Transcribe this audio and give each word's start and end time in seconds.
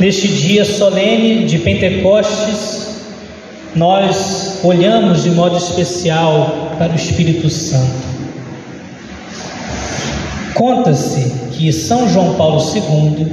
Neste 0.00 0.28
dia 0.28 0.64
solene 0.64 1.44
de 1.44 1.58
Pentecostes, 1.58 3.00
nós 3.74 4.60
olhamos 4.62 5.24
de 5.24 5.30
modo 5.30 5.56
especial 5.56 6.76
para 6.78 6.92
o 6.92 6.94
Espírito 6.94 7.50
Santo. 7.50 8.06
Conta-se 10.54 11.32
que 11.50 11.72
São 11.72 12.08
João 12.08 12.34
Paulo 12.34 12.60
II 12.72 13.26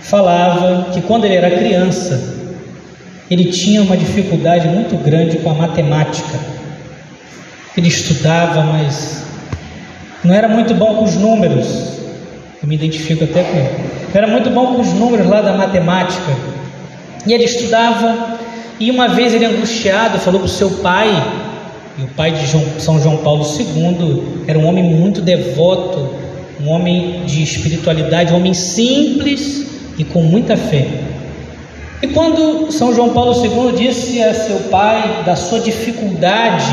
falava 0.00 0.90
que 0.92 1.02
quando 1.02 1.26
ele 1.26 1.34
era 1.34 1.50
criança, 1.50 2.36
ele 3.30 3.52
tinha 3.52 3.82
uma 3.82 3.96
dificuldade 3.96 4.66
muito 4.66 4.96
grande 4.96 5.36
com 5.36 5.50
a 5.50 5.54
matemática. 5.54 6.38
Ele 7.76 7.88
estudava, 7.88 8.62
mas 8.62 9.24
não 10.24 10.34
era 10.34 10.48
muito 10.48 10.72
bom 10.72 10.96
com 10.96 11.04
os 11.04 11.16
números. 11.16 11.97
Eu 12.60 12.68
me 12.68 12.74
identifico 12.74 13.24
até 13.24 13.42
com 13.44 13.56
ele. 13.56 13.68
Não 14.12 14.22
era 14.22 14.26
muito 14.26 14.50
bom 14.50 14.74
com 14.74 14.80
os 14.80 14.92
números 14.92 15.26
lá 15.26 15.40
da 15.40 15.52
matemática. 15.52 16.36
E 17.26 17.32
ele 17.32 17.44
estudava, 17.44 18.38
e 18.80 18.90
uma 18.90 19.08
vez 19.08 19.34
ele 19.34 19.44
angustiado 19.44 20.18
falou 20.18 20.40
para 20.40 20.46
o 20.46 20.50
seu 20.50 20.70
pai, 20.70 21.08
e 21.98 22.02
o 22.02 22.08
pai 22.08 22.32
de 22.32 22.46
João, 22.46 22.64
São 22.78 23.00
João 23.00 23.18
Paulo 23.18 23.44
II 23.44 24.44
era 24.46 24.58
um 24.58 24.66
homem 24.66 24.84
muito 24.84 25.20
devoto, 25.20 26.14
um 26.60 26.70
homem 26.70 27.22
de 27.26 27.42
espiritualidade, 27.42 28.32
um 28.32 28.36
homem 28.36 28.54
simples 28.54 29.66
e 29.98 30.04
com 30.04 30.22
muita 30.22 30.56
fé. 30.56 30.86
E 32.00 32.06
quando 32.08 32.70
São 32.70 32.94
João 32.94 33.10
Paulo 33.10 33.34
II 33.44 33.72
disse 33.76 34.22
a 34.22 34.32
seu 34.32 34.60
pai 34.70 35.22
da 35.26 35.34
sua 35.34 35.60
dificuldade, 35.60 36.72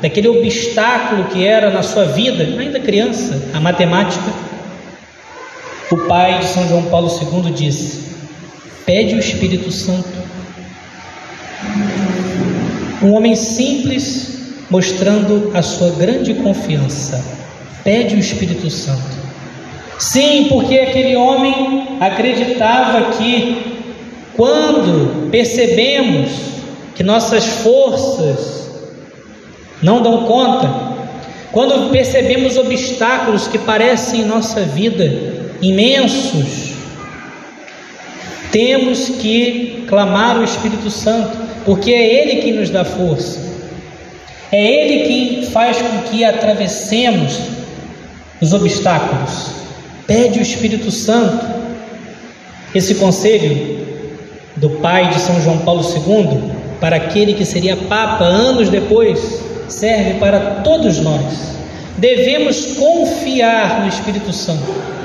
daquele 0.00 0.28
obstáculo 0.28 1.24
que 1.24 1.46
era 1.46 1.70
na 1.70 1.82
sua 1.82 2.04
vida, 2.04 2.44
ainda 2.44 2.78
criança, 2.78 3.42
a 3.54 3.60
matemática, 3.60 4.30
o 5.90 5.96
pai 6.08 6.40
de 6.40 6.46
São 6.46 6.66
João 6.68 6.82
Paulo 6.84 7.08
II 7.08 7.52
disse: 7.52 8.06
Pede 8.84 9.14
o 9.14 9.18
Espírito 9.18 9.70
Santo. 9.70 10.08
Um 13.02 13.12
homem 13.12 13.36
simples 13.36 14.36
mostrando 14.68 15.52
a 15.54 15.62
sua 15.62 15.90
grande 15.90 16.34
confiança. 16.34 17.24
Pede 17.84 18.16
o 18.16 18.18
Espírito 18.18 18.68
Santo. 18.68 19.16
Sim, 19.98 20.46
porque 20.48 20.78
aquele 20.78 21.16
homem 21.16 21.98
acreditava 22.00 23.12
que 23.12 23.84
quando 24.36 25.30
percebemos 25.30 26.30
que 26.94 27.02
nossas 27.02 27.46
forças 27.46 28.70
não 29.80 30.02
dão 30.02 30.24
conta, 30.24 30.68
quando 31.52 31.90
percebemos 31.90 32.56
obstáculos 32.56 33.46
que 33.46 33.58
parecem 33.58 34.22
em 34.22 34.24
nossa 34.24 34.62
vida 34.62 35.35
imensos, 35.60 36.72
temos 38.50 39.08
que 39.08 39.84
clamar 39.88 40.38
o 40.38 40.44
Espírito 40.44 40.90
Santo, 40.90 41.36
porque 41.64 41.92
é 41.92 42.22
Ele 42.22 42.42
quem 42.42 42.52
nos 42.52 42.70
dá 42.70 42.84
força, 42.84 43.40
é 44.52 44.64
Ele 44.64 45.06
quem 45.06 45.42
faz 45.50 45.78
com 45.78 45.98
que 46.10 46.24
atravessemos 46.24 47.38
os 48.40 48.52
obstáculos. 48.52 49.50
Pede 50.06 50.38
o 50.38 50.42
Espírito 50.42 50.90
Santo. 50.90 51.44
Esse 52.74 52.94
conselho 52.96 53.86
do 54.56 54.70
pai 54.70 55.08
de 55.10 55.20
São 55.20 55.40
João 55.42 55.58
Paulo 55.58 55.82
II, 55.82 56.52
para 56.80 56.96
aquele 56.96 57.34
que 57.34 57.44
seria 57.44 57.76
Papa 57.76 58.24
anos 58.24 58.68
depois, 58.68 59.40
serve 59.68 60.14
para 60.14 60.60
todos 60.62 60.98
nós. 61.00 61.56
Devemos 61.98 62.76
confiar 62.76 63.82
no 63.82 63.88
Espírito 63.88 64.32
Santo. 64.32 64.95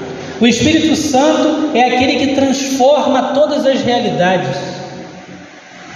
O 0.41 0.47
Espírito 0.47 0.95
Santo 0.95 1.69
é 1.77 1.83
aquele 1.83 2.15
que 2.15 2.33
transforma 2.33 3.31
todas 3.35 3.63
as 3.63 3.83
realidades. 3.83 4.57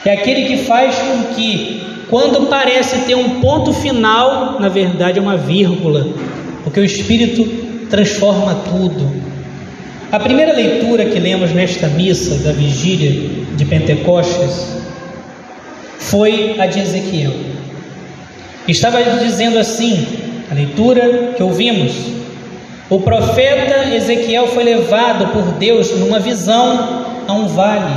É 0.06 0.14
aquele 0.14 0.46
que 0.46 0.58
faz 0.66 0.96
com 0.96 1.34
que, 1.34 1.82
quando 2.12 2.46
parece 2.48 3.00
ter 3.08 3.16
um 3.16 3.42
ponto 3.42 3.74
final, 3.74 4.60
na 4.60 4.70
verdade 4.70 5.18
é 5.18 5.22
uma 5.22 5.36
vírgula, 5.36 6.08
porque 6.64 6.80
o 6.80 6.86
Espírito 6.86 7.44
transforma 7.90 8.54
tudo. 8.70 9.12
A 10.12 10.20
primeira 10.20 10.54
leitura 10.54 11.06
que 11.06 11.18
lemos 11.18 11.52
nesta 11.52 11.88
missa 11.88 12.36
da 12.44 12.52
vigília 12.52 13.30
de 13.56 13.66
Pentecostes 13.66 14.78
foi 15.98 16.56
a 16.60 16.68
de 16.68 16.82
Ezequiel. 16.82 17.34
Estava 18.68 19.02
dizendo 19.20 19.58
assim, 19.58 20.06
a 20.52 20.54
leitura 20.54 21.34
que 21.36 21.42
ouvimos: 21.42 21.94
o 22.90 23.00
profeta 23.00 23.94
Ezequiel 23.94 24.48
foi 24.48 24.64
levado 24.64 25.28
por 25.28 25.54
Deus 25.54 25.92
numa 25.92 26.20
visão 26.20 27.06
a 27.28 27.34
um 27.34 27.48
vale. 27.48 27.94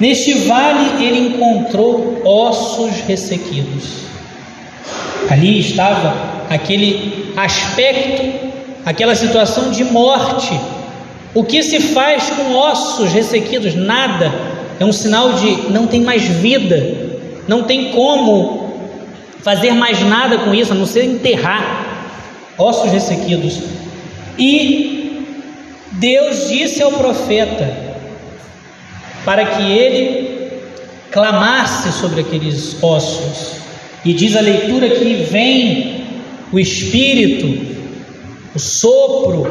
Neste 0.00 0.34
vale 0.46 1.04
ele 1.04 1.28
encontrou 1.28 2.22
ossos 2.24 3.00
ressequidos. 3.06 3.84
Ali 5.30 5.60
estava 5.60 6.14
aquele 6.48 7.32
aspecto, 7.36 8.50
aquela 8.84 9.14
situação 9.14 9.70
de 9.70 9.84
morte 9.84 10.58
o 11.34 11.44
que 11.44 11.62
se 11.62 11.78
faz 11.80 12.30
com 12.30 12.54
ossos 12.54 13.12
ressequidos? 13.12 13.74
Nada. 13.74 14.32
É 14.80 14.84
um 14.84 14.92
sinal 14.92 15.34
de 15.34 15.70
não 15.70 15.86
tem 15.86 16.00
mais 16.00 16.22
vida, 16.22 16.96
não 17.46 17.62
tem 17.62 17.92
como 17.92 18.72
fazer 19.42 19.72
mais 19.72 20.00
nada 20.00 20.38
com 20.38 20.54
isso, 20.54 20.72
a 20.72 20.74
não 20.74 20.86
ser 20.86 21.04
enterrar 21.04 21.87
ossos 22.58 22.90
ressequidos. 22.90 23.60
E 24.38 25.24
Deus 25.92 26.48
disse 26.48 26.82
ao 26.82 26.92
profeta 26.92 27.88
para 29.24 29.46
que 29.46 29.62
ele 29.62 30.60
clamasse 31.10 31.92
sobre 31.92 32.20
aqueles 32.20 32.82
ossos. 32.82 33.58
E 34.04 34.12
diz 34.12 34.36
a 34.36 34.40
leitura 34.40 34.90
que 34.90 35.26
vem 35.30 36.04
o 36.52 36.58
Espírito, 36.58 37.76
o 38.54 38.58
sopro 38.58 39.50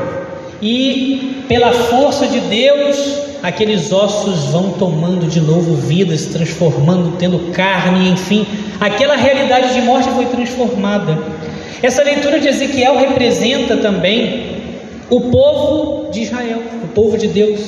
e 0.62 1.44
pela 1.48 1.72
força 1.72 2.28
de 2.28 2.40
Deus, 2.40 2.98
aqueles 3.44 3.92
ossos 3.92 4.46
vão 4.52 4.72
tomando 4.72 5.28
de 5.28 5.40
novo 5.40 5.76
vida, 5.76 6.18
se 6.18 6.30
transformando, 6.30 7.18
tendo 7.18 7.52
carne, 7.52 8.10
enfim, 8.10 8.46
aquela 8.80 9.16
realidade 9.16 9.74
de 9.74 9.82
morte 9.82 10.10
foi 10.10 10.26
transformada. 10.26 11.18
Essa 11.82 12.04
leitura 12.04 12.40
de 12.40 12.48
Ezequiel 12.48 12.98
representa 12.98 13.78
também 13.78 14.58
o 15.10 15.22
povo 15.22 16.12
de 16.12 16.22
Israel, 16.22 16.62
o 16.84 16.88
povo 16.88 17.18
de 17.18 17.28
Deus, 17.28 17.60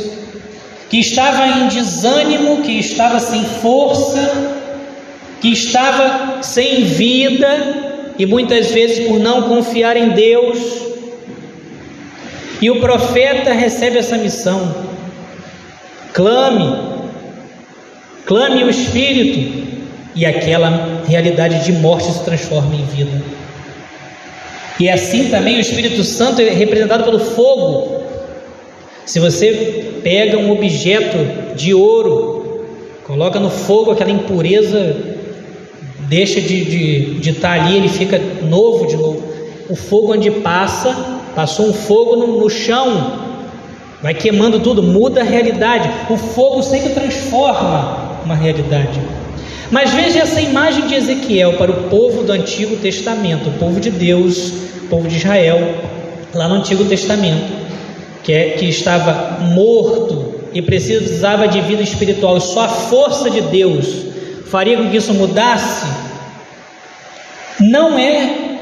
que 0.90 1.00
estava 1.00 1.48
em 1.48 1.68
desânimo, 1.68 2.62
que 2.62 2.80
estava 2.80 3.20
sem 3.20 3.44
força, 3.44 4.56
que 5.40 5.52
estava 5.52 6.42
sem 6.42 6.84
vida 6.84 8.14
e 8.18 8.26
muitas 8.26 8.72
vezes 8.72 9.08
por 9.08 9.20
não 9.20 9.44
confiar 9.44 9.96
em 9.96 10.10
Deus, 10.10 10.58
e 12.62 12.70
o 12.70 12.82
profeta 12.82 13.54
recebe 13.54 13.98
essa 13.98 14.18
missão: 14.18 14.76
clame, 16.14 16.76
clame 18.26 18.64
o 18.64 18.70
Espírito, 18.70 19.80
e 20.16 20.26
aquela 20.26 21.04
realidade 21.08 21.64
de 21.64 21.72
morte 21.72 22.12
se 22.12 22.26
transforma 22.26 22.76
em 22.76 22.84
vida. 22.86 23.39
E 24.80 24.90
assim 24.90 25.30
também 25.30 25.58
o 25.58 25.60
Espírito 25.60 26.04
Santo 26.04 26.42
é 26.42 26.50
representado 26.50 27.04
pelo 27.04 27.20
fogo. 27.20 28.04
Se 29.06 29.20
você 29.20 30.00
pega 30.04 30.38
um 30.38 30.52
objeto 30.52 31.18
de 31.56 31.74
ouro, 31.74 32.66
coloca 33.06 33.40
no 33.40 33.50
fogo 33.50 33.92
aquela 33.92 34.12
impureza, 34.12 34.96
deixa 36.08 36.40
de, 36.40 36.64
de, 36.64 37.20
de 37.20 37.30
estar 37.32 37.60
ali, 37.60 37.78
ele 37.78 37.90
fica 37.90 38.22
novo 38.44 38.88
de 38.88 38.96
novo. 38.96 39.24
O 39.70 39.76
fogo 39.76 40.14
onde 40.14 40.32
passa 40.32 41.20
Passou 41.36 41.68
um 41.68 41.74
fogo 41.74 42.16
no, 42.16 42.40
no 42.40 42.50
chão, 42.50 43.14
vai 44.02 44.14
queimando 44.14 44.60
tudo, 44.60 44.82
muda 44.82 45.22
a 45.22 45.24
realidade. 45.24 45.90
O 46.10 46.18
fogo 46.18 46.62
sempre 46.62 46.90
transforma 46.90 48.20
uma 48.26 48.36
realidade. 48.36 49.00
Mas 49.72 49.92
veja 49.92 50.20
essa 50.20 50.42
imagem 50.42 50.88
de 50.88 50.96
Ezequiel 50.96 51.54
para 51.54 51.72
o 51.72 51.90
povo 51.90 52.24
do 52.24 52.32
Antigo 52.32 52.78
Testamento, 52.78 53.50
o 53.50 53.54
povo 53.54 53.80
de 53.80 53.92
Deus, 53.92 54.52
o 54.84 54.88
povo 54.90 55.08
de 55.08 55.18
Israel, 55.18 55.76
lá 56.34 56.48
no 56.48 56.56
Antigo 56.56 56.86
Testamento, 56.86 57.54
que, 58.24 58.34
é, 58.34 58.50
que 58.52 58.66
estava 58.66 59.44
morto 59.44 60.36
e 60.54 60.62
precisava 60.62 61.48
de 61.48 61.62
vida 61.62 61.84
espiritual, 61.84 62.38
e 62.38 62.42
só 62.42 62.62
a 62.62 62.68
força 62.68 63.30
de 63.30 63.42
Deus 63.42 63.86
faria 64.50 64.78
com 64.78 64.90
que 64.90 64.98
isso 64.98 65.14
mudasse. 65.14 65.86
Não 67.60 68.00
é 68.00 68.58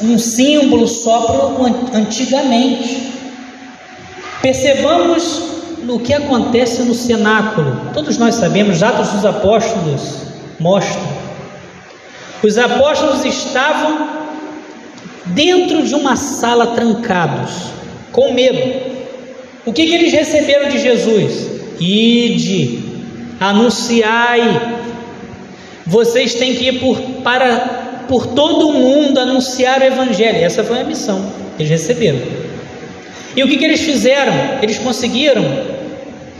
um 0.00 0.16
símbolo 0.18 0.86
só 0.86 1.22
para 1.22 1.98
antigamente. 1.98 3.12
Percebamos 4.40 5.53
no 5.84 6.00
que 6.00 6.12
acontece 6.12 6.82
no 6.82 6.94
cenáculo. 6.94 7.90
Todos 7.92 8.18
nós 8.18 8.34
sabemos, 8.36 8.82
Atos 8.82 9.10
dos 9.10 9.24
Apóstolos 9.24 10.18
mostram. 10.58 11.24
Os 12.42 12.58
apóstolos 12.58 13.24
estavam 13.24 14.08
dentro 15.26 15.82
de 15.82 15.94
uma 15.94 16.16
sala 16.16 16.68
trancados, 16.68 17.52
com 18.12 18.32
medo. 18.32 18.92
O 19.64 19.72
que, 19.72 19.86
que 19.86 19.94
eles 19.94 20.12
receberam 20.12 20.68
de 20.68 20.78
Jesus? 20.78 21.54
ide, 21.80 22.78
anunciai. 23.40 24.80
Vocês 25.86 26.34
têm 26.34 26.54
que 26.54 26.68
ir 26.68 26.80
por, 26.80 26.98
para, 27.22 28.04
por 28.08 28.28
todo 28.28 28.68
o 28.68 28.72
mundo 28.72 29.18
anunciar 29.18 29.80
o 29.80 29.84
Evangelho. 29.84 30.38
Essa 30.38 30.64
foi 30.64 30.80
a 30.80 30.84
missão 30.84 31.30
que 31.56 31.62
eles 31.62 31.70
receberam. 31.70 32.20
E 33.36 33.42
o 33.42 33.48
que, 33.48 33.56
que 33.56 33.64
eles 33.64 33.80
fizeram? 33.80 34.32
Eles 34.62 34.78
conseguiram? 34.78 35.73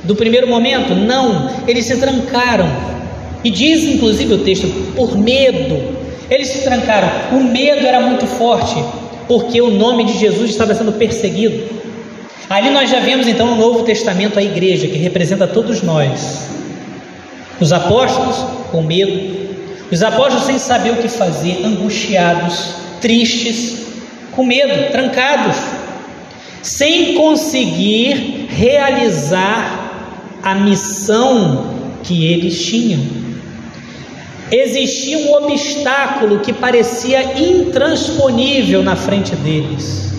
Do 0.04 0.14
primeiro 0.14 0.46
momento? 0.46 0.94
Não, 0.94 1.50
eles 1.66 1.86
se 1.86 1.96
trancaram. 1.96 2.68
E 3.42 3.50
diz 3.50 3.84
inclusive 3.84 4.34
o 4.34 4.38
texto, 4.38 4.66
por 4.94 5.16
medo. 5.16 5.96
Eles 6.30 6.48
se 6.48 6.62
trancaram. 6.62 7.08
O 7.32 7.42
medo 7.42 7.86
era 7.86 8.00
muito 8.00 8.26
forte, 8.26 8.82
porque 9.26 9.60
o 9.60 9.70
nome 9.70 10.04
de 10.04 10.18
Jesus 10.18 10.50
estava 10.50 10.74
sendo 10.74 10.92
perseguido. 10.92 11.74
Ali 12.48 12.70
nós 12.70 12.90
já 12.90 13.00
vemos 13.00 13.26
então 13.26 13.46
no 13.46 13.56
Novo 13.56 13.84
Testamento 13.84 14.38
a 14.38 14.42
igreja, 14.42 14.86
que 14.86 14.96
representa 14.96 15.46
todos 15.46 15.82
nós. 15.82 16.48
Os 17.60 17.72
apóstolos 17.72 18.36
com 18.70 18.82
medo, 18.82 19.48
os 19.90 20.02
apóstolos 20.02 20.44
sem 20.44 20.58
saber 20.58 20.90
o 20.90 20.96
que 20.96 21.08
fazer, 21.08 21.64
angustiados, 21.64 22.74
tristes, 23.00 23.86
com 24.32 24.44
medo, 24.44 24.90
trancados, 24.90 25.56
sem 26.62 27.14
conseguir 27.14 28.48
realizar 28.50 29.83
a 30.44 30.54
missão 30.54 31.64
que 32.02 32.26
eles 32.26 32.62
tinham. 32.62 33.00
Existia 34.52 35.18
um 35.18 35.32
obstáculo 35.32 36.40
que 36.40 36.52
parecia 36.52 37.40
intransponível 37.40 38.82
na 38.82 38.94
frente 38.94 39.34
deles. 39.36 40.12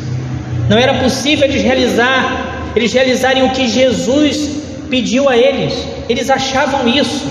Não 0.68 0.78
era 0.78 0.96
possível 0.96 1.48
eles 1.48 1.62
realizar, 1.62 2.72
eles 2.76 2.92
realizarem 2.92 3.44
o 3.44 3.52
que 3.52 3.68
Jesus 3.68 4.50
pediu 4.90 5.30
a 5.30 5.38
eles. 5.38 5.74
Eles 6.10 6.30
achavam 6.30 6.88
isso, 6.88 7.26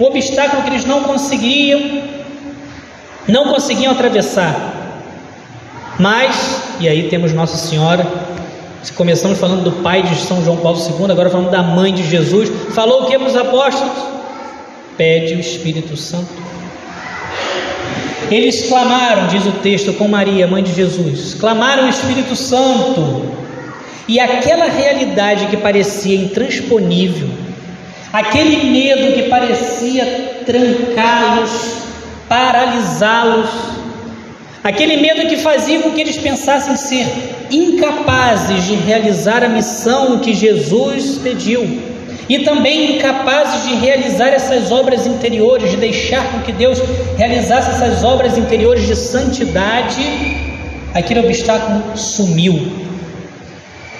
um 0.00 0.04
obstáculo 0.04 0.62
que 0.62 0.70
eles 0.70 0.86
não 0.86 1.02
conseguiam, 1.02 2.02
não 3.28 3.48
conseguiam 3.48 3.92
atravessar. 3.92 4.54
Mas, 5.98 6.62
e 6.80 6.88
aí 6.88 7.08
temos 7.10 7.34
Nossa 7.34 7.58
Senhora, 7.58 8.06
começamos 8.90 9.38
falando 9.38 9.62
do 9.62 9.82
pai 9.82 10.02
de 10.02 10.16
São 10.16 10.44
João 10.44 10.56
Paulo 10.56 10.78
II, 10.78 11.10
agora 11.10 11.30
falando 11.30 11.50
da 11.50 11.62
mãe 11.62 11.94
de 11.94 12.02
Jesus. 12.02 12.50
Falou 12.74 13.02
o 13.02 13.06
que 13.06 13.18
para 13.18 13.28
os 13.28 13.36
apóstolos? 13.36 13.92
Pede 14.96 15.34
o 15.34 15.40
Espírito 15.40 15.96
Santo. 15.96 16.42
Eles 18.30 18.66
clamaram, 18.66 19.28
diz 19.28 19.44
o 19.44 19.52
texto, 19.52 19.92
com 19.92 20.08
Maria, 20.08 20.46
mãe 20.46 20.62
de 20.62 20.72
Jesus, 20.72 21.34
clamaram 21.34 21.86
o 21.86 21.88
Espírito 21.88 22.34
Santo. 22.34 23.26
E 24.08 24.18
aquela 24.18 24.66
realidade 24.66 25.46
que 25.46 25.56
parecia 25.56 26.16
intransponível, 26.16 27.28
aquele 28.12 28.70
medo 28.70 29.14
que 29.14 29.28
parecia 29.28 30.42
trancá-los, 30.44 31.50
paralisá-los, 32.28 33.50
aquele 34.62 34.96
medo 34.98 35.28
que 35.28 35.36
fazia 35.36 35.80
com 35.80 35.90
que 35.90 36.00
eles 36.00 36.16
pensassem 36.16 36.76
ser 36.76 37.06
incapazes 37.50 38.64
de 38.64 38.74
realizar 38.74 39.42
a 39.42 39.48
missão 39.48 40.18
que 40.20 40.32
Jesus 40.32 41.18
pediu 41.18 41.92
e 42.28 42.38
também 42.40 42.96
incapazes 42.96 43.68
de 43.68 43.74
realizar 43.74 44.28
essas 44.28 44.70
obras 44.70 45.06
interiores, 45.06 45.70
de 45.70 45.76
deixar 45.76 46.30
com 46.32 46.40
que 46.40 46.52
Deus 46.52 46.78
realizasse 47.16 47.70
essas 47.70 48.04
obras 48.04 48.38
interiores 48.38 48.86
de 48.86 48.96
santidade, 48.96 50.00
aquele 50.94 51.20
obstáculo 51.20 51.96
sumiu. 51.96 52.58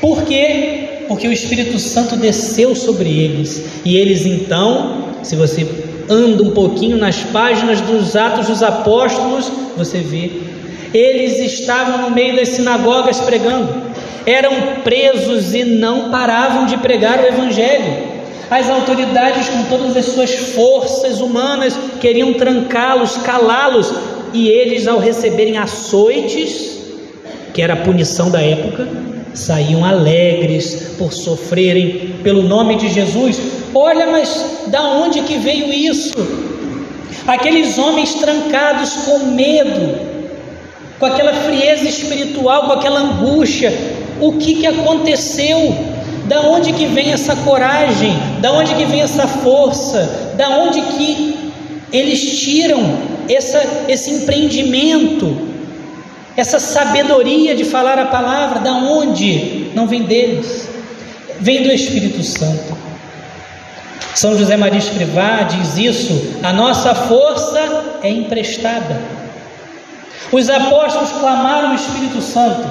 Por 0.01 0.23
quê? 0.25 1.05
Porque 1.09 1.29
o 1.29 1.33
Espírito 1.33 1.79
Santo 1.79 2.17
desceu 2.17 2.75
sobre 2.75 3.11
eles 3.11 3.65
e 3.85 3.97
eles 3.97 4.25
então, 4.25 5.09
se 5.23 5.37
você 5.37 5.67
anda 6.09 6.43
um 6.43 6.51
pouquinho 6.51 6.97
nas 6.97 7.17
páginas 7.17 7.81
dos 7.81 8.17
Atos 8.17 8.47
dos 8.47 8.63
Apóstolos, 8.63 9.51
você 9.77 9.99
vê, 9.99 10.31
eles 10.95 11.39
estavam 11.39 12.03
no 12.03 12.11
meio 12.11 12.37
das 12.37 12.51
sinagogas 12.51 13.21
pregando, 13.21 13.83
eram 14.27 14.83
presos 14.85 15.55
e 15.55 15.65
não 15.65 16.11
paravam 16.11 16.67
de 16.67 16.77
pregar 16.77 17.19
o 17.19 17.27
Evangelho. 17.27 18.13
As 18.51 18.69
autoridades, 18.69 19.49
com 19.49 19.65
todas 19.65 19.97
as 19.97 20.05
suas 20.05 20.35
forças 20.55 21.21
humanas, 21.21 21.75
queriam 22.01 22.35
trancá-los, 22.35 23.17
calá-los, 23.19 23.93
e 24.35 24.49
eles, 24.49 24.87
ao 24.87 24.99
receberem 24.99 25.57
açoites, 25.57 26.79
que 27.55 27.63
era 27.63 27.75
a 27.75 27.77
punição 27.77 28.31
da 28.31 28.43
época, 28.43 28.87
saíam 29.35 29.85
alegres 29.85 30.95
por 30.99 31.13
sofrerem 31.13 32.17
pelo 32.23 32.43
nome 32.43 32.77
de 32.77 32.89
Jesus. 32.89 33.41
Olha, 33.75 34.07
mas 34.07 34.65
da 34.67 34.83
onde 34.83 35.23
que 35.23 35.39
veio 35.39 35.73
isso? 35.73 36.15
Aqueles 37.27 37.79
homens 37.79 38.15
trancados 38.15 38.93
com 39.05 39.19
medo, 39.27 39.99
com 40.99 41.07
aquela 41.07 41.33
frieza 41.33 41.89
espiritual, 41.89 42.67
com 42.67 42.73
aquela 42.73 43.01
angústia, 43.01 43.73
o 44.21 44.33
que 44.33 44.57
que 44.57 44.67
aconteceu? 44.67 45.75
Da 46.27 46.41
onde 46.43 46.73
que 46.73 46.87
vem 46.87 47.13
essa 47.13 47.35
coragem? 47.37 48.13
Da 48.41 48.53
onde 48.53 48.75
que 48.75 48.85
vem 48.85 49.01
essa 49.01 49.27
força? 49.27 50.33
Da 50.37 50.49
onde 50.59 50.81
que 50.81 51.53
eles 51.93 52.41
tiram 52.41 52.99
essa, 53.29 53.85
esse 53.89 54.11
empreendimento, 54.11 55.37
essa 56.37 56.59
sabedoria 56.59 57.55
de 57.55 57.65
falar 57.65 57.99
a 57.99 58.07
palavra? 58.07 58.61
Da 58.61 58.73
onde? 58.73 59.71
Não 59.75 59.87
vem 59.87 60.03
deles, 60.03 60.69
vem 61.39 61.63
do 61.63 61.71
Espírito 61.71 62.23
Santo. 62.23 62.77
São 64.15 64.37
José 64.37 64.57
Maria 64.57 64.79
Escrivá 64.79 65.43
diz 65.43 65.77
isso: 65.77 66.39
a 66.43 66.53
nossa 66.53 66.95
força 66.95 67.99
é 68.03 68.11
emprestada. 68.11 69.01
Os 70.31 70.49
apóstolos 70.49 71.11
clamaram 71.13 71.73
o 71.73 71.75
Espírito 71.75 72.21
Santo, 72.23 72.67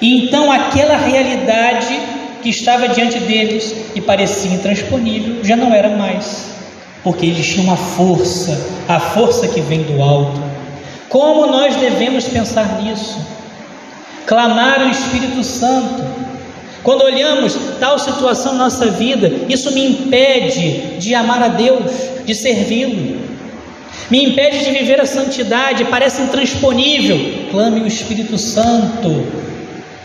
e 0.00 0.24
então 0.24 0.50
aquela 0.50 0.96
realidade 0.96 1.98
que 2.42 2.50
estava 2.50 2.88
diante 2.88 3.18
deles 3.20 3.74
e 3.94 4.00
parecia 4.00 4.50
intransponível, 4.50 5.42
já 5.42 5.56
não 5.56 5.72
era 5.72 5.90
mais, 5.96 6.46
porque 7.02 7.26
eles 7.26 7.46
tinham 7.46 7.64
uma 7.64 7.76
força, 7.76 8.58
a 8.86 9.00
força 9.00 9.48
que 9.48 9.60
vem 9.62 9.82
do 9.82 10.02
alto. 10.02 10.43
Como 11.14 11.46
nós 11.46 11.76
devemos 11.76 12.24
pensar 12.24 12.82
nisso? 12.82 13.16
Clamar 14.26 14.84
o 14.84 14.90
Espírito 14.90 15.44
Santo. 15.44 16.02
Quando 16.82 17.04
olhamos 17.04 17.56
tal 17.78 18.00
situação 18.00 18.54
na 18.54 18.64
nossa 18.64 18.86
vida, 18.86 19.30
isso 19.48 19.70
me 19.70 19.86
impede 19.86 20.98
de 20.98 21.14
amar 21.14 21.40
a 21.40 21.46
Deus, 21.46 21.92
de 22.24 22.34
servi-lo. 22.34 23.20
Me 24.10 24.24
impede 24.24 24.64
de 24.64 24.72
viver 24.72 25.00
a 25.00 25.06
santidade, 25.06 25.84
parece 25.84 26.20
intransponível. 26.20 27.46
Clame 27.52 27.82
o 27.82 27.86
Espírito 27.86 28.36
Santo. 28.36 29.24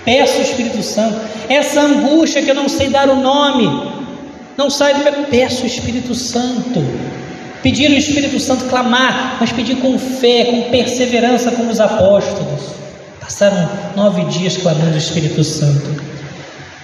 Peço 0.05 0.37
o 0.37 0.43
Espírito 0.43 0.83
Santo. 0.83 1.19
Essa 1.49 1.81
angústia 1.81 2.43
que 2.43 2.51
eu 2.51 2.55
não 2.55 2.69
sei 2.69 2.87
dar 2.87 3.09
o 3.09 3.15
nome, 3.15 3.67
não 4.55 4.69
sai 4.69 4.93
do 4.93 5.03
meu. 5.03 5.23
Peço 5.23 5.63
o 5.63 5.65
Espírito 5.65 6.13
Santo. 6.13 6.83
Pedir 7.61 7.91
o 7.91 7.95
Espírito 7.95 8.39
Santo, 8.39 8.65
clamar, 8.65 9.37
mas 9.39 9.51
pedir 9.51 9.77
com 9.77 9.99
fé, 9.99 10.45
com 10.45 10.61
perseverança, 10.69 11.51
como 11.51 11.69
os 11.69 11.79
apóstolos. 11.79 12.61
Passaram 13.19 13.69
nove 13.97 14.23
dias 14.25 14.55
clamando 14.57 14.95
o 14.95 14.97
Espírito 14.97 15.43
Santo. 15.43 16.01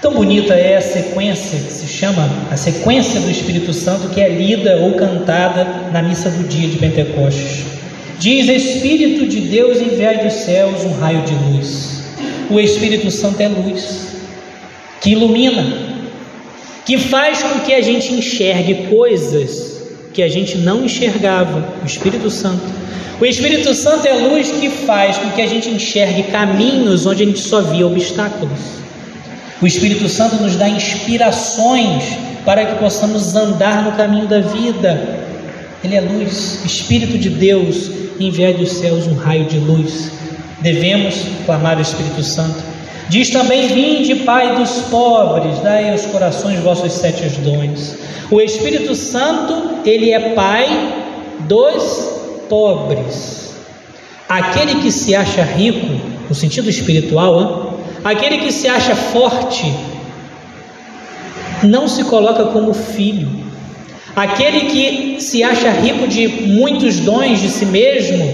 Tão 0.01 0.13
bonita 0.13 0.53
é 0.53 0.75
a 0.77 0.81
sequência 0.81 1.57
que 1.57 1.71
se 1.71 1.87
chama 1.87 2.29
a 2.51 2.57
sequência 2.57 3.21
do 3.21 3.31
Espírito 3.31 3.73
Santo, 3.73 4.09
que 4.09 4.19
é 4.19 4.27
lida 4.27 4.77
ou 4.81 4.93
cantada 4.93 5.63
na 5.93 6.01
missa 6.01 6.29
do 6.29 6.47
dia 6.47 6.67
de 6.67 6.77
Pentecostes. 6.77 7.65
Diz: 8.19 8.49
Espírito 8.49 9.25
de 9.27 9.41
Deus, 9.41 9.79
enviai 9.79 10.23
dos 10.23 10.33
céus 10.33 10.83
um 10.83 10.91
raio 10.99 11.21
de 11.21 11.33
luz. 11.33 12.03
O 12.49 12.59
Espírito 12.59 13.09
Santo 13.09 13.39
é 13.39 13.47
luz, 13.47 14.07
que 15.01 15.11
ilumina, 15.11 15.65
que 16.85 16.97
faz 16.97 17.41
com 17.41 17.59
que 17.61 17.73
a 17.73 17.81
gente 17.81 18.13
enxergue 18.13 18.87
coisas 18.89 19.74
que 20.15 20.23
a 20.23 20.29
gente 20.29 20.57
não 20.57 20.85
enxergava. 20.85 21.75
O 21.83 21.85
Espírito 21.85 22.31
Santo. 22.31 22.63
O 23.19 23.25
Espírito 23.25 23.73
Santo 23.73 24.07
é 24.07 24.13
luz 24.13 24.49
que 24.51 24.69
faz 24.69 25.17
com 25.17 25.29
que 25.31 25.41
a 25.41 25.47
gente 25.47 25.69
enxergue 25.69 26.23
caminhos 26.23 27.05
onde 27.05 27.23
a 27.23 27.25
gente 27.25 27.39
só 27.39 27.61
via 27.61 27.85
obstáculos. 27.85 28.59
O 29.61 29.67
Espírito 29.67 30.09
Santo 30.09 30.37
nos 30.37 30.55
dá 30.55 30.67
inspirações 30.67 32.03
para 32.43 32.65
que 32.65 32.79
possamos 32.79 33.35
andar 33.35 33.83
no 33.83 33.91
caminho 33.93 34.27
da 34.27 34.39
vida. 34.39 35.19
Ele 35.83 35.95
é 35.95 36.01
luz, 36.01 36.61
Espírito 36.65 37.17
de 37.17 37.29
Deus, 37.29 37.91
enviar 38.19 38.53
dos 38.53 38.71
céus 38.71 39.05
um 39.05 39.15
raio 39.15 39.45
de 39.45 39.59
luz 39.59 40.15
devemos 40.65 41.15
clamar 41.45 41.77
o 41.77 41.81
Espírito 41.81 42.23
Santo. 42.23 42.74
Diz 43.09 43.29
também: 43.29 43.67
Vinde, 43.67 44.15
Pai 44.15 44.55
dos 44.55 44.71
pobres, 44.89 45.59
dai 45.59 45.91
aos 45.91 46.05
corações 46.07 46.59
vossos 46.59 46.93
sete 46.93 47.27
dons. 47.39 47.95
O 48.31 48.41
Espírito 48.41 48.95
Santo, 48.95 49.81
ele 49.85 50.11
é 50.11 50.29
Pai 50.29 50.67
dos 51.41 51.83
pobres. 52.49 53.53
Aquele 54.27 54.81
que 54.81 54.91
se 54.91 55.13
acha 55.15 55.43
rico, 55.43 55.85
no 56.27 56.33
sentido 56.33 56.69
espiritual, 56.69 57.41
hein? 57.41 57.77
aquele 58.03 58.39
que 58.39 58.51
se 58.51 58.67
acha 58.67 58.95
forte, 58.95 59.71
não 61.61 61.87
se 61.87 62.03
coloca 62.05 62.45
como 62.45 62.73
filho. 62.73 63.45
Aquele 64.15 64.61
que 64.61 65.21
se 65.21 65.43
acha 65.43 65.69
rico 65.69 66.07
de 66.07 66.27
muitos 66.27 67.01
dons 67.01 67.39
de 67.41 67.49
si 67.49 67.65
mesmo, 67.65 68.33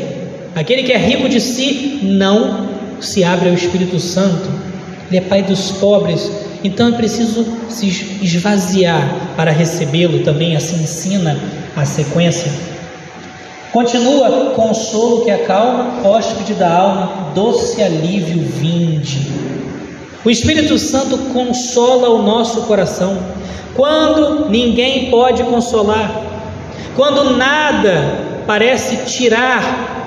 aquele 0.55 0.83
que 0.83 0.93
é 0.93 0.97
rico 0.97 1.27
de 1.27 1.41
si, 1.41 1.99
não 2.03 2.70
se 3.01 3.23
abre 3.23 3.49
ao 3.49 3.55
Espírito 3.55 3.99
Santo. 3.99 4.49
Ele 5.09 5.17
é 5.17 5.21
pai 5.21 5.43
dos 5.43 5.71
pobres, 5.71 6.31
então 6.63 6.89
é 6.89 6.91
preciso 6.93 7.45
se 7.69 7.87
esvaziar 8.21 9.33
para 9.35 9.51
recebê-lo. 9.51 10.23
Também 10.23 10.55
assim 10.55 10.83
ensina 10.83 11.37
a 11.75 11.85
sequência. 11.85 12.51
Continua, 13.71 14.51
consolo 14.55 15.23
que 15.23 15.31
acalma, 15.31 16.07
hóspede 16.07 16.53
da 16.53 16.69
alma, 16.69 17.31
doce 17.33 17.81
alívio 17.81 18.41
vinde. 18.41 19.27
O 20.23 20.29
Espírito 20.29 20.77
Santo 20.77 21.17
consola 21.33 22.09
o 22.09 22.21
nosso 22.21 22.61
coração 22.63 23.17
quando 23.75 24.49
ninguém 24.49 25.09
pode 25.09 25.43
consolar, 25.43 26.21
quando 26.95 27.37
nada 27.37 28.43
parece 28.45 29.05
tirar 29.05 30.00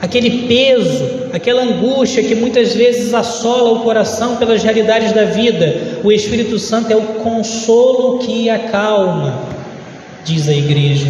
aquele 0.00 0.48
peso, 0.48 1.28
aquela 1.32 1.62
angústia 1.62 2.22
que 2.22 2.34
muitas 2.34 2.72
vezes 2.72 3.12
assola 3.12 3.72
o 3.72 3.80
coração 3.80 4.36
pelas 4.36 4.62
realidades 4.62 5.12
da 5.12 5.24
vida. 5.24 5.98
O 6.02 6.10
Espírito 6.10 6.58
Santo 6.58 6.90
é 6.90 6.96
o 6.96 7.02
consolo 7.02 8.18
que 8.18 8.48
acalma, 8.48 9.42
diz 10.24 10.48
a 10.48 10.54
igreja. 10.54 11.06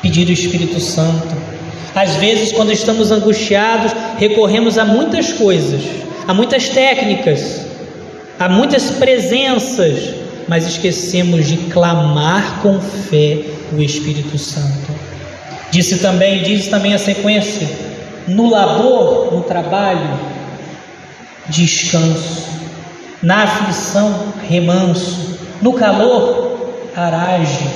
Pedir 0.00 0.28
o 0.28 0.32
Espírito 0.32 0.78
Santo. 0.78 1.34
Às 1.94 2.14
vezes, 2.16 2.52
quando 2.52 2.70
estamos 2.72 3.10
angustiados, 3.10 3.92
recorremos 4.18 4.78
a 4.78 4.84
muitas 4.84 5.32
coisas, 5.32 5.80
a 6.28 6.34
muitas 6.34 6.68
técnicas, 6.68 7.66
a 8.38 8.48
muitas 8.48 8.90
presenças, 8.90 10.14
mas 10.46 10.66
esquecemos 10.66 11.48
de 11.48 11.56
clamar 11.70 12.60
com 12.60 12.78
fé 12.80 13.40
o 13.72 13.80
Espírito 13.80 14.38
Santo. 14.38 14.95
Disse 15.70 15.98
também, 15.98 16.42
diz 16.42 16.68
também 16.68 16.94
a 16.94 16.98
sequência: 16.98 17.68
no 18.28 18.50
labor, 18.50 19.34
no 19.34 19.42
trabalho, 19.42 20.18
descanso, 21.48 22.44
na 23.22 23.44
aflição, 23.44 24.32
remanso, 24.48 25.38
no 25.60 25.72
calor, 25.72 26.72
arage. 26.94 27.66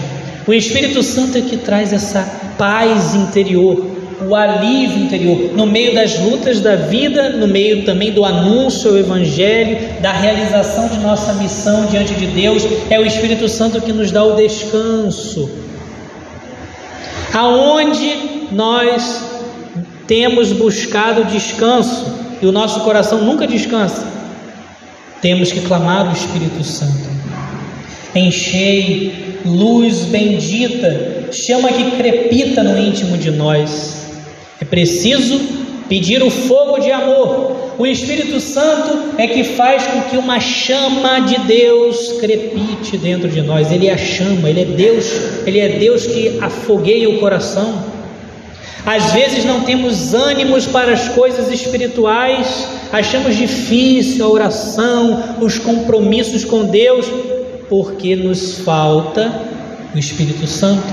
O 0.46 0.52
Espírito 0.52 1.02
Santo 1.02 1.38
é 1.38 1.40
que 1.40 1.56
traz 1.56 1.92
essa 1.92 2.28
paz 2.56 3.14
interior, 3.14 3.86
o 4.26 4.34
alívio 4.34 5.04
interior, 5.04 5.52
no 5.54 5.66
meio 5.66 5.94
das 5.94 6.18
lutas 6.18 6.60
da 6.60 6.76
vida, 6.76 7.30
no 7.30 7.46
meio 7.46 7.84
também 7.84 8.12
do 8.12 8.24
anúncio 8.24 8.90
ao 8.90 8.98
Evangelho, 8.98 10.00
da 10.00 10.12
realização 10.12 10.88
de 10.88 10.98
nossa 10.98 11.32
missão 11.34 11.86
diante 11.86 12.14
de 12.14 12.26
Deus, 12.26 12.66
é 12.90 12.98
o 12.98 13.06
Espírito 13.06 13.48
Santo 13.48 13.80
que 13.80 13.92
nos 13.92 14.10
dá 14.10 14.24
o 14.24 14.36
descanso. 14.36 15.50
Aonde 17.32 18.48
nós 18.52 19.24
temos 20.06 20.52
buscado 20.52 21.24
descanso 21.24 22.12
e 22.42 22.46
o 22.46 22.52
nosso 22.52 22.80
coração 22.80 23.22
nunca 23.22 23.46
descansa, 23.46 24.04
temos 25.22 25.52
que 25.52 25.60
clamar 25.60 26.08
o 26.08 26.12
Espírito 26.12 26.64
Santo. 26.64 27.08
Enchei, 28.14 29.38
luz 29.44 30.06
bendita, 30.06 31.28
chama 31.32 31.68
que 31.68 31.92
crepita 31.92 32.62
no 32.62 32.76
íntimo 32.76 33.16
de 33.16 33.30
nós. 33.30 34.06
É 34.60 34.64
preciso 34.64 35.38
pedir 35.88 36.22
o 36.22 36.30
fogo 36.30 36.78
de 36.78 36.90
amor. 36.90 37.59
O 37.80 37.86
Espírito 37.86 38.38
Santo 38.40 39.14
é 39.16 39.26
que 39.26 39.42
faz 39.42 39.86
com 39.86 40.02
que 40.02 40.18
uma 40.18 40.38
chama 40.38 41.20
de 41.20 41.38
Deus 41.46 42.12
crepite 42.20 42.98
dentro 42.98 43.26
de 43.26 43.40
nós. 43.40 43.72
Ele 43.72 43.86
é 43.86 43.94
a 43.94 43.96
chama, 43.96 44.50
ele 44.50 44.60
é 44.60 44.64
Deus, 44.66 45.06
ele 45.46 45.58
é 45.58 45.78
Deus 45.78 46.04
que 46.04 46.38
afogueia 46.42 47.08
o 47.08 47.18
coração. 47.20 47.82
Às 48.84 49.14
vezes 49.14 49.46
não 49.46 49.62
temos 49.62 50.12
ânimos 50.12 50.66
para 50.66 50.92
as 50.92 51.08
coisas 51.08 51.50
espirituais, 51.50 52.68
achamos 52.92 53.34
difícil 53.34 54.26
a 54.26 54.28
oração, 54.28 55.36
os 55.40 55.58
compromissos 55.58 56.44
com 56.44 56.66
Deus, 56.66 57.06
porque 57.66 58.14
nos 58.14 58.58
falta 58.58 59.32
o 59.94 59.98
Espírito 59.98 60.46
Santo. 60.46 60.84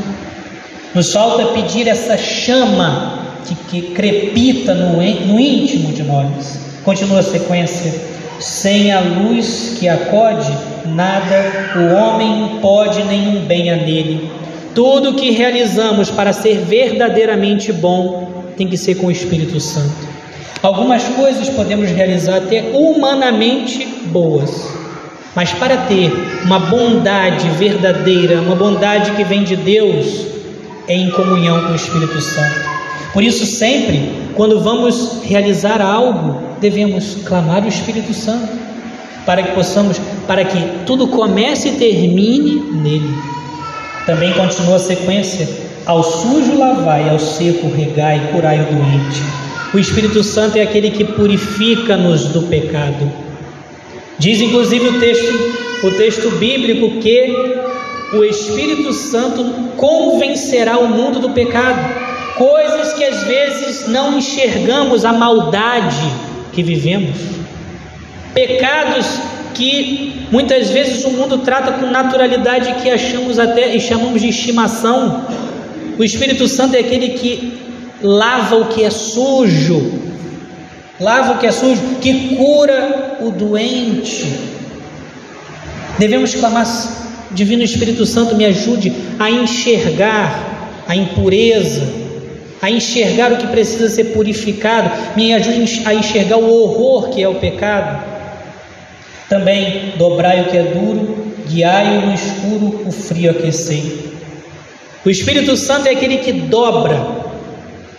Nos 0.95 1.11
falta 1.11 1.47
pedir 1.47 1.85
essa 1.85 2.17
chama 2.17 3.35
que, 3.45 3.55
que 3.55 3.81
crepita 3.91 4.73
no, 4.73 4.93
no 4.93 5.37
íntimo 5.37 5.91
de 5.91 6.03
nós. 6.03 6.66
Continua 6.87 7.19
a 7.19 7.23
sequência. 7.23 7.93
Sem 8.39 8.93
a 8.93 9.01
luz 9.01 9.75
que 9.77 9.89
acode, 9.89 10.49
nada 10.85 11.73
o 11.75 11.93
homem 11.93 12.59
pode 12.61 13.03
nenhum 13.03 13.41
bem 13.41 13.69
a 13.69 13.75
nele. 13.75 14.31
Tudo 14.73 15.15
que 15.15 15.31
realizamos 15.31 16.09
para 16.09 16.31
ser 16.31 16.59
verdadeiramente 16.59 17.73
bom 17.73 18.45
tem 18.55 18.69
que 18.69 18.77
ser 18.77 18.95
com 18.95 19.07
o 19.07 19.11
Espírito 19.11 19.59
Santo. 19.59 20.07
Algumas 20.63 21.03
coisas 21.03 21.49
podemos 21.49 21.89
realizar 21.89 22.37
até 22.37 22.71
humanamente 22.73 23.85
boas, 24.05 24.65
mas 25.35 25.51
para 25.51 25.75
ter 25.75 26.13
uma 26.45 26.57
bondade 26.57 27.49
verdadeira, 27.49 28.39
uma 28.39 28.55
bondade 28.55 29.11
que 29.11 29.25
vem 29.25 29.43
de 29.43 29.57
Deus, 29.57 30.25
é 30.87 30.95
em 30.95 31.09
comunhão 31.09 31.65
com 31.65 31.73
o 31.73 31.75
Espírito 31.75 32.21
Santo. 32.21 32.61
Por 33.11 33.21
isso, 33.23 33.45
sempre, 33.45 34.09
quando 34.35 34.61
vamos 34.61 35.21
realizar 35.25 35.81
algo, 35.81 36.46
devemos 36.59 37.17
clamar 37.25 37.63
o 37.63 37.67
Espírito 37.67 38.13
Santo, 38.13 38.47
para 39.25 39.43
que 39.43 39.51
possamos, 39.51 39.99
para 40.25 40.45
que 40.45 40.57
tudo 40.85 41.07
comece 41.07 41.69
e 41.69 41.71
termine 41.73 42.61
nele. 42.71 43.13
Também 44.05 44.33
continua 44.33 44.75
a 44.75 44.79
sequência: 44.79 45.47
ao 45.85 46.03
sujo 46.03 46.57
lavai, 46.57 47.09
ao 47.09 47.19
seco 47.19 47.69
regai, 47.69 48.29
curai 48.31 48.61
o 48.61 48.65
doente. 48.65 49.21
O 49.73 49.79
Espírito 49.79 50.23
Santo 50.23 50.57
é 50.57 50.61
aquele 50.61 50.91
que 50.91 51.03
purifica-nos 51.03 52.25
do 52.25 52.43
pecado. 52.43 53.11
Diz 54.17 54.39
inclusive 54.39 54.87
o 54.87 54.99
texto, 54.99 55.53
o 55.83 55.91
texto 55.91 56.31
bíblico 56.37 56.99
que 57.01 57.57
o 58.13 58.23
Espírito 58.23 58.93
Santo 58.93 59.43
convencerá 59.75 60.79
o 60.79 60.87
mundo 60.87 61.19
do 61.19 61.31
pecado 61.31 62.07
coisas 62.37 62.93
que 62.93 63.03
às 63.03 63.23
vezes 63.23 63.87
não 63.87 64.17
enxergamos 64.17 65.03
a 65.03 65.11
maldade 65.11 66.26
que 66.57 66.63
vivemos, 66.63 67.15
pecados 68.33 69.05
que 69.53 70.25
muitas 70.31 70.71
vezes 70.71 71.05
o 71.05 71.11
mundo 71.11 71.37
trata 71.37 71.73
com 71.73 71.85
naturalidade 71.85 72.81
que 72.81 72.89
achamos 72.89 73.37
até 73.37 73.75
e 73.75 73.79
chamamos 73.79 74.19
de 74.19 74.29
estimação. 74.29 75.27
O 75.99 76.03
Espírito 76.03 76.47
Santo 76.47 76.75
é 76.75 76.79
aquele 76.79 77.09
que 77.09 77.59
lava 78.01 78.55
o 78.55 78.65
que 78.69 78.83
é 78.83 78.89
sujo, 78.89 80.01
lava 80.99 81.33
o 81.33 81.37
que 81.37 81.45
é 81.45 81.51
sujo, 81.51 81.79
que 82.01 82.35
cura 82.35 83.19
o 83.21 83.29
doente. 83.29 84.25
Devemos 85.99 86.33
clamar, 86.33 86.65
Divino 87.29 87.61
Espírito 87.61 88.03
Santo, 88.03 88.35
me 88.35 88.45
ajude 88.45 88.91
a 89.19 89.29
enxergar 89.29 90.71
a 90.87 90.95
impureza, 90.95 92.06
a 92.67 92.69
enxergar 92.69 93.31
o 93.31 93.37
que 93.37 93.47
precisa 93.47 93.87
ser 93.87 94.11
purificado, 94.11 94.91
me 95.15 95.33
ajude 95.33 95.83
a 95.85 95.93
enxergar 95.93 96.35
o 96.35 96.53
horror 96.53 97.09
que 97.11 97.23
é 97.23 97.27
o 97.27 97.35
pecado. 97.35 98.03
Também 99.29 99.93
dobrai 99.97 100.41
o 100.41 100.45
que 100.49 100.57
é 100.57 100.63
duro, 100.63 101.31
guiai 101.47 102.05
no 102.05 102.13
escuro, 102.13 102.81
o 102.85 102.91
frio 102.91 103.31
aquecei. 103.31 104.11
O 105.05 105.09
Espírito 105.09 105.55
Santo 105.55 105.87
é 105.87 105.91
aquele 105.91 106.17
que 106.17 106.33
dobra. 106.33 107.07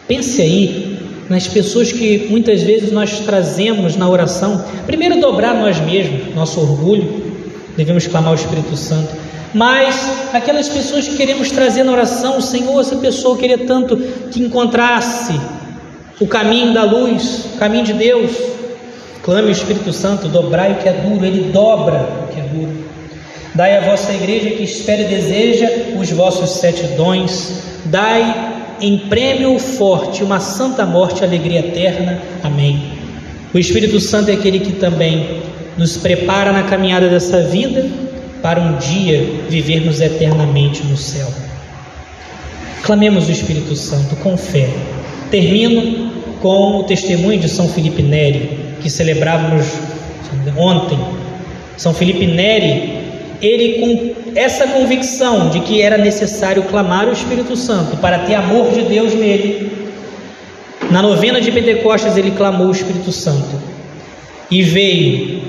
Pense 0.06 0.42
aí 0.42 0.98
nas 1.30 1.46
pessoas 1.46 1.90
que 1.90 2.26
muitas 2.28 2.60
vezes 2.62 2.92
nós 2.92 3.20
trazemos 3.20 3.96
na 3.96 4.06
oração. 4.06 4.62
Primeiro, 4.84 5.18
dobrar 5.18 5.54
nós 5.54 5.80
mesmos, 5.80 6.34
nosso 6.34 6.60
orgulho. 6.60 7.32
Devemos 7.74 8.06
clamar 8.06 8.32
o 8.32 8.34
Espírito 8.34 8.76
Santo 8.76 9.16
mas 9.54 10.10
aquelas 10.32 10.68
pessoas 10.68 11.08
que 11.08 11.16
queremos 11.16 11.50
trazer 11.50 11.82
na 11.82 11.92
oração, 11.92 12.40
Senhor, 12.40 12.80
essa 12.80 12.96
pessoa 12.96 13.36
queria 13.36 13.58
tanto 13.58 13.96
que 14.30 14.42
encontrasse 14.42 15.38
o 16.20 16.26
caminho 16.26 16.74
da 16.74 16.84
luz, 16.84 17.46
o 17.54 17.58
caminho 17.58 17.84
de 17.84 17.92
Deus. 17.94 18.32
Clame 19.22 19.48
o 19.48 19.52
Espírito 19.52 19.92
Santo, 19.92 20.28
dobrai 20.28 20.72
o 20.72 20.76
que 20.76 20.88
é 20.88 20.92
duro, 20.92 21.24
ele 21.24 21.50
dobra 21.52 22.08
o 22.24 22.32
que 22.32 22.40
é 22.40 22.42
duro. 22.42 22.84
Dai 23.54 23.76
à 23.76 23.80
vossa 23.80 24.12
igreja 24.12 24.50
que 24.50 24.62
espera 24.62 25.02
e 25.02 25.06
deseja 25.06 25.68
os 25.98 26.10
vossos 26.10 26.50
sete 26.60 26.82
dons, 26.96 27.62
dai 27.86 28.54
em 28.80 28.98
prêmio 29.08 29.58
forte 29.58 30.22
uma 30.22 30.40
santa 30.40 30.86
morte, 30.86 31.24
alegria 31.24 31.60
eterna. 31.60 32.20
Amém. 32.42 32.92
O 33.52 33.58
Espírito 33.58 33.98
Santo 33.98 34.30
é 34.30 34.34
aquele 34.34 34.60
que 34.60 34.72
também 34.72 35.42
nos 35.76 35.96
prepara 35.96 36.52
na 36.52 36.64
caminhada 36.64 37.08
dessa 37.08 37.42
vida 37.42 38.07
para 38.42 38.60
um 38.60 38.76
dia 38.78 39.42
vivermos 39.48 40.00
eternamente 40.00 40.82
no 40.84 40.96
céu. 40.96 41.28
Clamemos 42.82 43.28
o 43.28 43.32
Espírito 43.32 43.74
Santo 43.76 44.16
com 44.16 44.36
fé. 44.36 44.68
Termino 45.30 46.12
com 46.40 46.78
o 46.78 46.84
testemunho 46.84 47.38
de 47.38 47.48
São 47.48 47.68
Felipe 47.68 48.02
Neri, 48.02 48.76
que 48.80 48.88
celebrávamos 48.88 49.66
ontem. 50.56 50.98
São 51.76 51.92
Felipe 51.92 52.26
Neri 52.26 52.98
ele 53.40 53.78
com 53.78 54.14
essa 54.34 54.66
convicção 54.66 55.48
de 55.50 55.60
que 55.60 55.80
era 55.80 55.96
necessário 55.96 56.64
clamar 56.64 57.08
o 57.08 57.12
Espírito 57.12 57.56
Santo 57.56 57.96
para 57.98 58.20
ter 58.20 58.34
amor 58.34 58.72
de 58.72 58.82
Deus 58.82 59.14
nele, 59.14 59.70
na 60.90 61.02
novena 61.02 61.40
de 61.40 61.50
Pentecostes 61.52 62.16
ele 62.16 62.32
clamou 62.32 62.68
o 62.68 62.72
Espírito 62.72 63.12
Santo 63.12 63.60
e 64.50 64.62
veio 64.62 65.42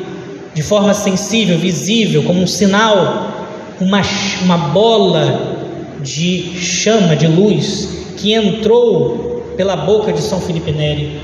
de 0.60 0.64
forma 0.64 0.94
sensível, 0.94 1.58
visível, 1.58 2.22
como 2.24 2.42
um 2.42 2.46
sinal, 2.46 3.32
uma, 3.80 4.02
uma 4.42 4.58
bola 4.58 5.56
de 6.02 6.54
chama, 6.60 7.16
de 7.16 7.28
luz, 7.28 7.88
que 8.18 8.34
entrou 8.34 9.54
pela 9.56 9.78
boca 9.78 10.12
de 10.12 10.22
São 10.22 10.42
Felipe 10.42 10.74
Neri 10.74 11.22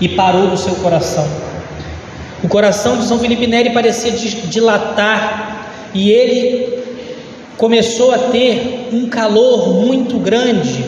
e 0.00 0.08
parou 0.10 0.42
no 0.42 0.56
seu 0.56 0.72
coração. 0.76 1.26
O 2.44 2.48
coração 2.48 2.96
de 2.96 3.06
São 3.06 3.18
Felipe 3.18 3.48
Neri 3.48 3.70
parecia 3.70 4.12
dilatar 4.12 5.90
e 5.92 6.12
ele 6.12 6.84
começou 7.56 8.12
a 8.12 8.18
ter 8.18 8.88
um 8.92 9.08
calor 9.08 9.84
muito 9.84 10.16
grande, 10.16 10.84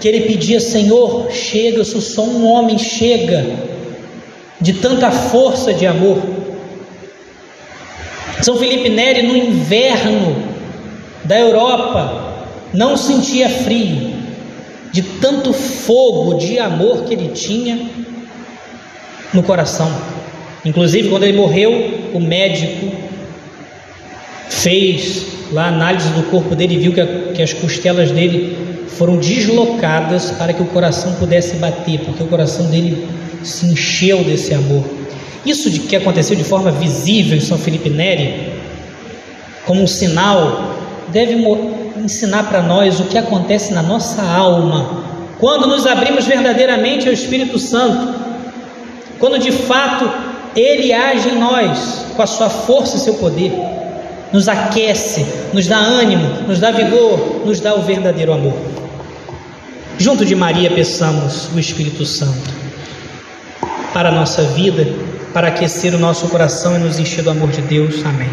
que 0.00 0.06
ele 0.06 0.20
pedia: 0.20 0.60
Senhor, 0.60 1.32
chega, 1.32 1.78
eu 1.78 1.84
sou 1.84 2.00
só 2.00 2.22
um 2.22 2.46
homem, 2.46 2.78
chega, 2.78 3.44
de 4.60 4.74
tanta 4.74 5.10
força 5.10 5.74
de 5.74 5.84
amor. 5.84 6.43
São 8.44 8.58
Felipe 8.58 8.90
Neri, 8.90 9.22
no 9.22 9.34
inverno 9.34 10.36
da 11.24 11.40
Europa, 11.40 12.44
não 12.74 12.94
sentia 12.94 13.48
frio, 13.48 14.12
de 14.92 15.00
tanto 15.00 15.50
fogo 15.54 16.34
de 16.34 16.58
amor 16.58 17.04
que 17.04 17.14
ele 17.14 17.28
tinha 17.28 17.88
no 19.32 19.42
coração. 19.42 19.90
Inclusive, 20.62 21.08
quando 21.08 21.22
ele 21.22 21.38
morreu, 21.38 22.10
o 22.12 22.20
médico 22.20 22.94
fez 24.50 25.24
lá 25.50 25.64
a 25.64 25.68
análise 25.68 26.10
do 26.10 26.24
corpo 26.24 26.54
dele 26.54 26.74
e 26.74 26.78
viu 26.80 26.92
que, 26.92 27.00
a, 27.00 27.06
que 27.32 27.42
as 27.42 27.54
costelas 27.54 28.10
dele 28.10 28.58
foram 28.88 29.16
deslocadas 29.16 30.32
para 30.32 30.52
que 30.52 30.60
o 30.60 30.66
coração 30.66 31.14
pudesse 31.14 31.56
bater, 31.56 31.98
porque 32.00 32.22
o 32.22 32.26
coração 32.26 32.66
dele 32.66 33.08
se 33.42 33.64
encheu 33.64 34.22
desse 34.22 34.52
amor. 34.52 34.84
Isso 35.44 35.70
de 35.70 35.80
que 35.80 35.96
aconteceu 35.96 36.36
de 36.36 36.44
forma 36.44 36.70
visível 36.70 37.36
em 37.36 37.40
São 37.40 37.58
Felipe 37.58 37.90
Neri, 37.90 38.52
como 39.66 39.82
um 39.82 39.86
sinal, 39.86 40.74
deve 41.08 41.34
ensinar 41.96 42.44
para 42.44 42.62
nós 42.62 43.00
o 43.00 43.04
que 43.04 43.18
acontece 43.18 43.72
na 43.72 43.82
nossa 43.82 44.22
alma 44.22 45.04
quando 45.38 45.66
nos 45.66 45.86
abrimos 45.86 46.26
verdadeiramente 46.26 47.06
ao 47.06 47.12
Espírito 47.12 47.58
Santo, 47.58 48.14
quando 49.18 49.38
de 49.38 49.52
fato 49.52 50.10
Ele 50.56 50.92
age 50.92 51.28
em 51.28 51.38
nós 51.38 52.06
com 52.16 52.22
a 52.22 52.26
sua 52.26 52.48
força 52.48 52.96
e 52.96 53.00
seu 53.00 53.14
poder, 53.14 53.52
nos 54.32 54.48
aquece, 54.48 55.26
nos 55.52 55.66
dá 55.66 55.76
ânimo, 55.76 56.48
nos 56.48 56.60
dá 56.60 56.70
vigor, 56.70 57.42
nos 57.44 57.60
dá 57.60 57.74
o 57.74 57.82
verdadeiro 57.82 58.32
amor. 58.32 58.54
Junto 59.98 60.24
de 60.24 60.34
Maria, 60.34 60.70
peçamos 60.70 61.48
o 61.54 61.58
Espírito 61.58 62.06
Santo 62.06 62.50
para 63.92 64.08
a 64.08 64.12
nossa 64.12 64.42
vida, 64.42 64.86
para 65.34 65.48
aquecer 65.48 65.92
o 65.94 65.98
nosso 65.98 66.28
coração 66.28 66.76
e 66.76 66.78
nos 66.78 67.00
encher 67.00 67.24
do 67.24 67.30
amor 67.30 67.50
de 67.50 67.60
Deus. 67.60 68.06
Amém. 68.06 68.30